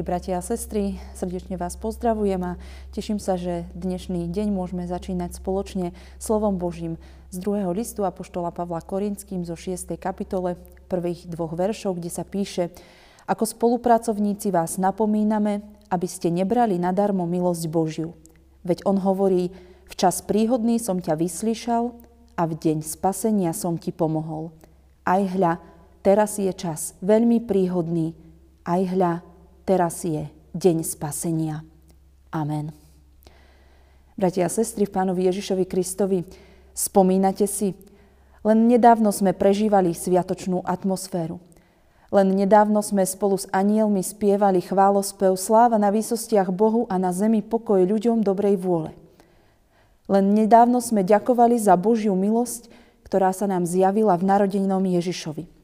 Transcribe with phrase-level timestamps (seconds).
[0.00, 2.56] Milí bratia a sestry, srdečne vás pozdravujem a
[2.88, 6.96] teším sa, že dnešný deň môžeme začínať spoločne slovom Božím
[7.28, 9.92] z druhého listu Apoštola Pavla Korinským zo 6.
[10.00, 10.56] kapitole
[10.88, 12.72] prvých dvoch veršov, kde sa píše
[13.28, 18.16] Ako spolupracovníci vás napomíname, aby ste nebrali nadarmo milosť Božiu.
[18.64, 19.52] Veď on hovorí,
[19.84, 21.92] v čas príhodný som ťa vyslyšal
[22.40, 24.48] a v deň spasenia som ti pomohol.
[25.04, 25.60] Aj hľa,
[26.00, 28.16] teraz je čas veľmi príhodný,
[28.64, 29.12] aj hľa,
[29.70, 30.26] teraz je
[30.58, 31.62] deň spasenia.
[32.34, 32.74] Amen.
[34.18, 36.26] Bratia a sestry v Pánovi Ježišovi Kristovi,
[36.74, 37.78] spomínate si,
[38.42, 41.38] len nedávno sme prežívali sviatočnú atmosféru.
[42.10, 47.38] Len nedávno sme spolu s anielmi spievali chválospev sláva na výsostiach Bohu a na zemi
[47.38, 48.90] pokoj ľuďom dobrej vôle.
[50.10, 52.66] Len nedávno sme ďakovali za Božiu milosť,
[53.06, 55.59] ktorá sa nám zjavila v narodeninom Ježišovi.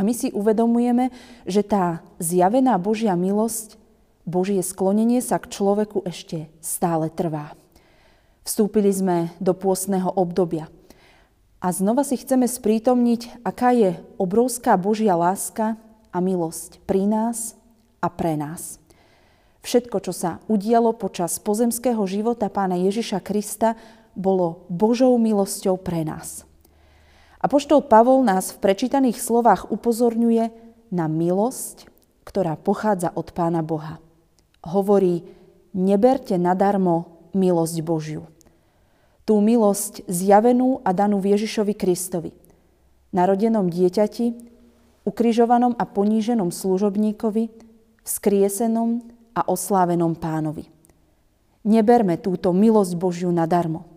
[0.00, 1.12] A my si uvedomujeme,
[1.44, 3.76] že tá zjavená Božia milosť,
[4.24, 7.52] Božie sklonenie sa k človeku ešte stále trvá.
[8.40, 10.72] Vstúpili sme do pôstneho obdobia.
[11.60, 15.76] A znova si chceme sprítomniť, aká je obrovská Božia láska
[16.08, 17.52] a milosť pri nás
[18.00, 18.80] a pre nás.
[19.60, 23.76] Všetko, čo sa udialo počas pozemského života pána Ježiša Krista,
[24.16, 26.48] bolo Božou milosťou pre nás.
[27.40, 30.52] Apoštol Pavol nás v prečítaných slovách upozorňuje
[30.92, 31.88] na milosť,
[32.28, 33.96] ktorá pochádza od Pána Boha.
[34.60, 35.24] Hovorí,
[35.72, 38.28] neberte nadarmo milosť Božiu.
[39.24, 42.36] Tú milosť zjavenú a danú Ježišovi Kristovi,
[43.08, 44.36] narodenom dieťati,
[45.08, 47.48] ukrižovanom a poníženom služobníkovi,
[48.04, 49.00] vzkriesenom
[49.32, 50.68] a oslávenom pánovi.
[51.64, 53.88] Neberme túto milosť Božiu nadarmo.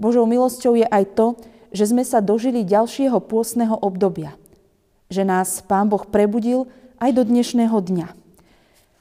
[0.00, 1.36] Božou milosťou je aj to,
[1.72, 4.36] že sme sa dožili ďalšieho pôstneho obdobia.
[5.08, 6.68] Že nás Pán Boh prebudil
[7.00, 8.08] aj do dnešného dňa.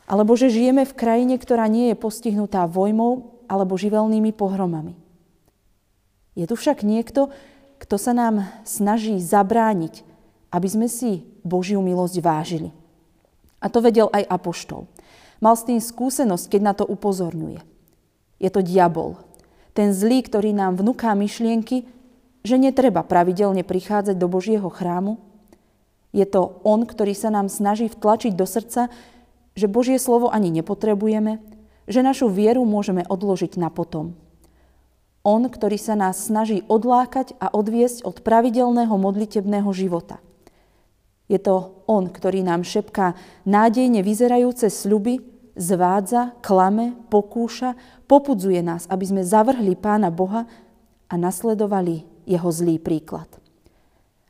[0.07, 4.95] Alebo že žijeme v krajine, ktorá nie je postihnutá vojmou alebo živelnými pohromami.
[6.35, 7.31] Je tu však niekto,
[7.79, 10.07] kto sa nám snaží zabrániť,
[10.51, 12.69] aby sme si Božiu milosť vážili.
[13.59, 14.87] A to vedel aj Apoštol.
[15.43, 17.61] Mal s tým skúsenosť, keď na to upozorňuje.
[18.41, 19.21] Je to diabol.
[19.71, 21.85] Ten zlý, ktorý nám vnúká myšlienky,
[22.41, 25.21] že netreba pravidelne prichádzať do Božieho chrámu.
[26.11, 28.91] Je to On, ktorý sa nám snaží vtlačiť do srdca,
[29.55, 31.39] že Božie slovo ani nepotrebujeme,
[31.87, 34.15] že našu vieru môžeme odložiť na potom.
[35.21, 40.17] On, ktorý sa nás snaží odlákať a odviesť od pravidelného modlitebného života.
[41.29, 43.15] Je to On, ktorý nám šepká
[43.45, 45.23] nádejne vyzerajúce sľuby,
[45.55, 47.77] zvádza, klame, pokúša,
[48.09, 50.49] popudzuje nás, aby sme zavrhli Pána Boha
[51.07, 53.27] a nasledovali jeho zlý príklad.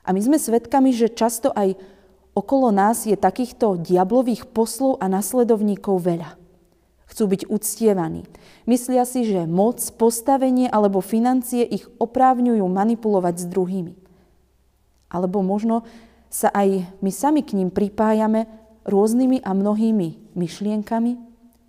[0.01, 1.77] A my sme svedkami, že často aj
[2.33, 6.41] okolo nás je takýchto diablových poslov a nasledovníkov veľa.
[7.05, 8.23] Chcú byť uctievaní.
[8.65, 13.93] Myslia si, že moc, postavenie alebo financie ich oprávňujú manipulovať s druhými.
[15.11, 15.83] Alebo možno
[16.31, 18.47] sa aj my sami k ním pripájame
[18.87, 21.19] rôznymi a mnohými myšlienkami,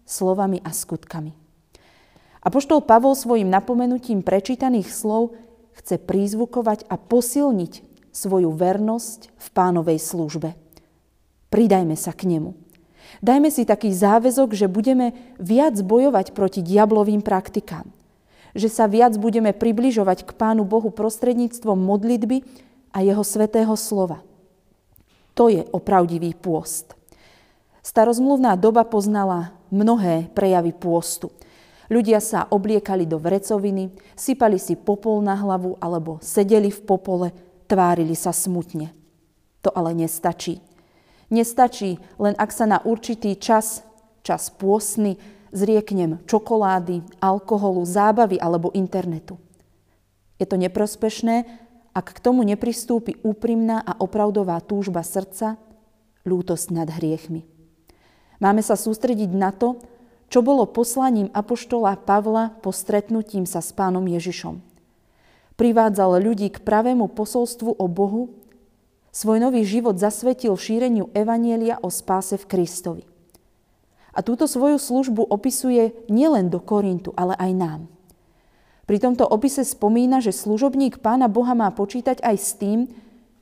[0.07, 1.35] slovami a skutkami.
[2.43, 5.35] Apoštol Pavol svojim napomenutím prečítaných slov
[5.77, 10.55] chce prízvukovať a posilniť svoju vernosť v pánovej službe.
[11.49, 12.57] Pridajme sa k nemu.
[13.21, 17.89] Dajme si taký záväzok, že budeme viac bojovať proti diablovým praktikám.
[18.53, 22.45] Že sa viac budeme približovať k Pánu Bohu prostredníctvom modlitby
[22.93, 24.21] a Jeho svetého slova.
[25.33, 26.93] To je opravdivý pôst.
[27.81, 31.33] Starozmluvná doba poznala mnohé prejavy pôstu.
[31.93, 37.37] Ľudia sa obliekali do vrecoviny, sypali si popol na hlavu alebo sedeli v popole,
[37.69, 38.97] tvárili sa smutne.
[39.61, 40.65] To ale nestačí.
[41.29, 43.85] Nestačí, len ak sa na určitý čas,
[44.25, 45.21] čas pôsny,
[45.53, 49.37] zrieknem čokolády, alkoholu, zábavy alebo internetu.
[50.41, 51.45] Je to neprospešné,
[51.93, 55.61] ak k tomu nepristúpi úprimná a opravdová túžba srdca,
[56.25, 57.45] lútosť nad hriechmi.
[58.41, 59.77] Máme sa sústrediť na to,
[60.33, 64.65] čo bolo poslaním apoštola Pavla po stretnutím sa s pánom Ježišom.
[65.61, 68.33] Privádzal ľudí k pravému posolstvu o Bohu,
[69.13, 73.05] svoj nový život zasvetil šíreniu Evanielia o spáse v Kristovi.
[74.17, 77.81] A túto svoju službu opisuje nielen do Korintu, ale aj nám.
[78.89, 82.89] Pri tomto opise spomína, že služobník pána Boha má počítať aj s tým,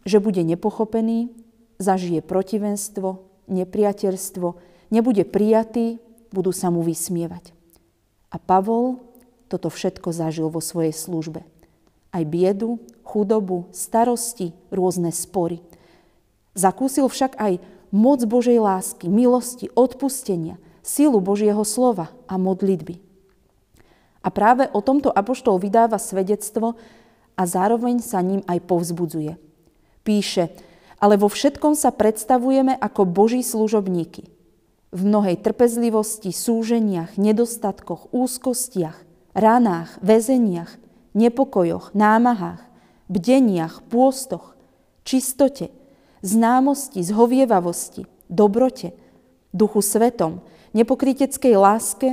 [0.02, 1.30] že bude nepochopený,
[1.78, 4.48] zažije protivenstvo, nepriateľstvo,
[4.90, 7.54] nebude prijatý, budú sa mu vysmievať.
[8.30, 9.02] A Pavol
[9.50, 11.42] toto všetko zažil vo svojej službe.
[12.10, 15.58] Aj biedu, chudobu, starosti, rôzne spory.
[16.54, 17.58] Zakúsil však aj
[17.90, 23.02] moc Božej lásky, milosti, odpustenia, silu Božieho slova a modlitby.
[24.22, 26.78] A práve o tomto apoštol vydáva svedectvo
[27.34, 29.34] a zároveň sa ním aj povzbudzuje.
[30.06, 30.52] Píše,
[31.00, 34.28] ale vo všetkom sa predstavujeme ako Boží služobníky.
[34.90, 38.98] V mnohej trpezlivosti, súženiach, nedostatkoch, úzkostiach,
[39.38, 40.74] ranách, väzeniach,
[41.14, 42.58] nepokojoch, námahách,
[43.06, 44.58] bdeniach, pôstoch,
[45.06, 45.70] čistote,
[46.22, 48.94] známosti, zhovievavosti, dobrote,
[49.54, 50.42] duchu svetom,
[50.74, 52.08] nepokryteckej láske,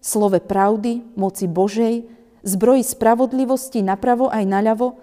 [0.00, 2.08] slove pravdy, moci Božej,
[2.44, 4.96] zbroji spravodlivosti napravo aj naľavo,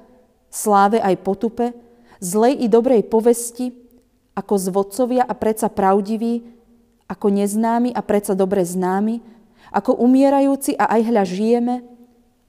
[0.50, 1.76] sláve aj potupe,
[2.22, 3.76] zlej i dobrej povesti,
[4.36, 6.55] ako zvodcovia a predsa pravdiví,
[7.06, 9.22] ako neznámi a predsa dobre známi,
[9.70, 11.76] ako umierajúci a aj hľa žijeme,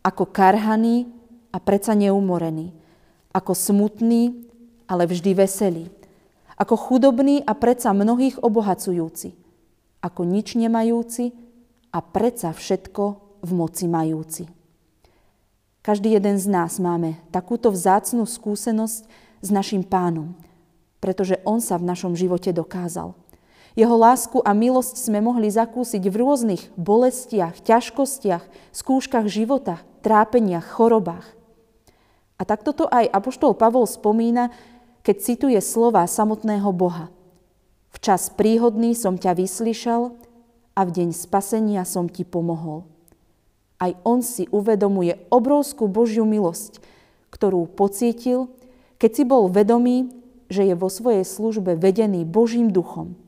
[0.00, 1.11] ako karhaní
[1.50, 2.73] a predsa neumorení,
[3.35, 4.47] ako smutný,
[4.87, 5.85] ale vždy veselý,
[6.56, 9.35] ako chudobný a predsa mnohých obohacujúci,
[10.00, 11.35] ako nič nemajúci
[11.91, 13.05] a predsa všetko
[13.44, 14.44] v moci majúci.
[15.85, 19.06] Každý jeden z nás máme takúto vzácnú skúsenosť
[19.38, 20.35] s našim pánom,
[20.99, 23.14] pretože on sa v našom živote dokázal.
[23.76, 31.28] Jeho lásku a milosť sme mohli zakúsiť v rôznych bolestiach, ťažkostiach, skúškach života, trápeniach, chorobách.
[32.40, 34.49] A takto to aj Apoštol Pavol spomína,
[35.05, 37.12] keď cituje slova samotného Boha.
[37.93, 40.17] V čas príhodný som ťa vyslyšal
[40.73, 42.88] a v deň spasenia som ti pomohol.
[43.76, 46.81] Aj on si uvedomuje obrovskú Božiu milosť,
[47.28, 48.49] ktorú pocítil,
[48.96, 50.08] keď si bol vedomý,
[50.49, 53.25] že je vo svojej službe vedený Božím duchom.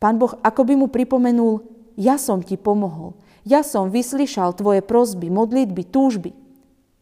[0.00, 1.60] Pán Boh ako mu pripomenul,
[2.00, 3.12] ja som ti pomohol,
[3.44, 6.32] ja som vyslyšal tvoje prozby, modlitby, túžby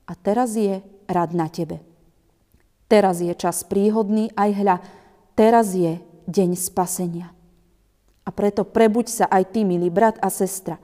[0.02, 1.78] a teraz je rad na tebe.
[2.90, 4.76] Teraz je čas príhodný, aj hľa,
[5.38, 7.30] teraz je deň spasenia.
[8.26, 10.76] A preto prebuď sa aj ty, milý brat a sestra.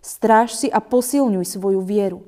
[0.00, 2.24] Stráž si a posilňuj svoju vieru.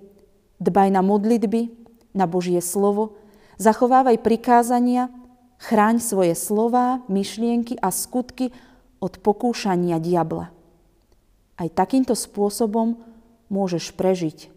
[0.61, 1.73] Dbaj na modlitby,
[2.13, 3.17] na Božie slovo,
[3.57, 5.09] zachovávaj prikázania,
[5.63, 8.51] chráň svoje slová, myšlienky a skutky
[9.01, 10.53] od pokúšania diabla.
[11.57, 13.01] Aj takýmto spôsobom
[13.49, 14.53] môžeš prežiť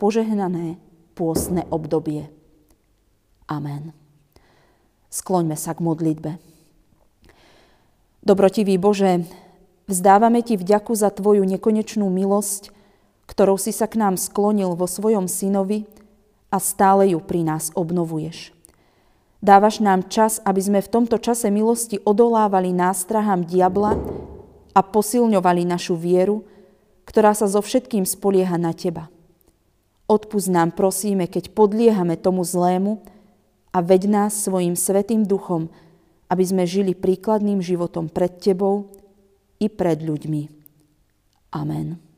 [0.00, 0.80] požehnané
[1.18, 2.30] pôstne obdobie.
[3.50, 3.92] Amen.
[5.10, 6.38] Skloňme sa k modlitbe.
[8.22, 9.26] Dobrotivý Bože,
[9.90, 12.70] vzdávame Ti vďaku za Tvoju nekonečnú milosť,
[13.26, 15.86] ktorou si sa k nám sklonil vo svojom synovi
[16.50, 18.54] a stále ju pri nás obnovuješ.
[19.40, 23.96] Dávaš nám čas, aby sme v tomto čase milosti odolávali nástrahám diabla
[24.76, 26.44] a posilňovali našu vieru,
[27.08, 29.08] ktorá sa so všetkým spolieha na Teba.
[30.04, 33.00] Odpust nám, prosíme, keď podliehame tomu zlému
[33.72, 35.72] a veď nás svojim svetým duchom,
[36.28, 38.92] aby sme žili príkladným životom pred Tebou
[39.56, 40.42] i pred ľuďmi.
[41.56, 42.09] Amen.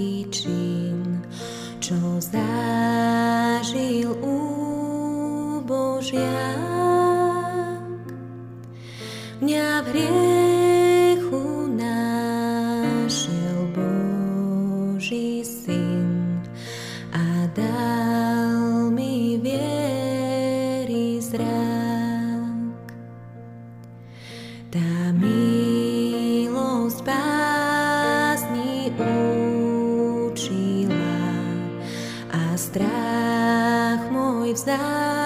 [0.00, 1.20] Lásky čin,
[1.80, 4.36] čo zažil u
[5.60, 6.56] Božia.
[9.40, 10.29] Mňa v hriechu
[34.70, 35.19] that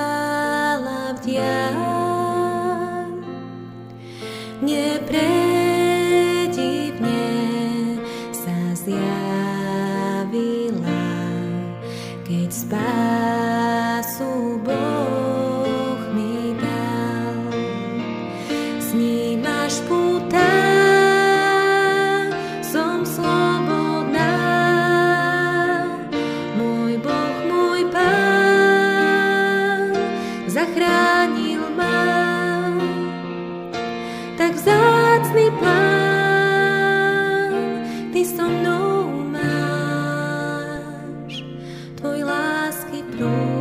[43.19, 43.54] door.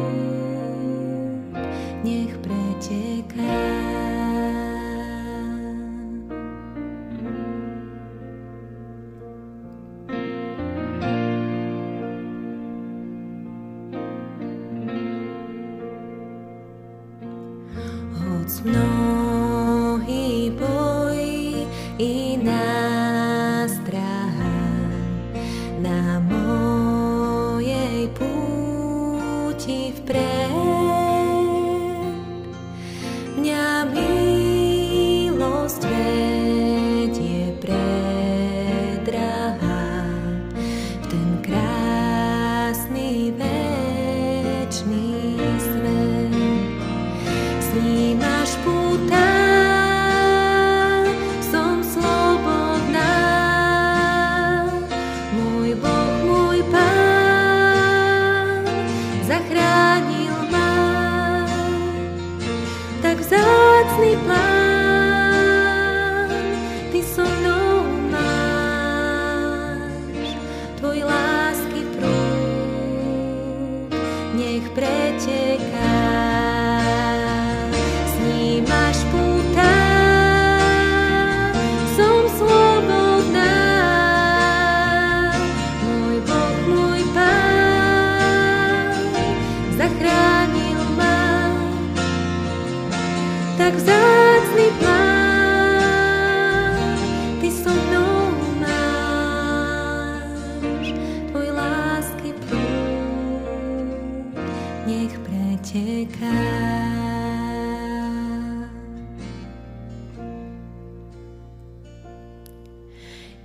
[106.03, 106.36] čeká.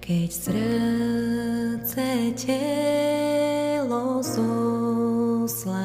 [0.01, 5.77] Keď srdce telo zoslabnú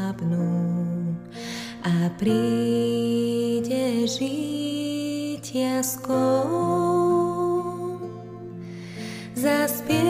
[1.84, 7.28] a príde žitia skôr,
[9.36, 10.03] zaspie